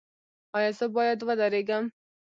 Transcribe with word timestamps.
ایا 0.57 0.71
زه 0.77 0.85
باید 0.95 1.19
ودریږم؟ 1.27 1.85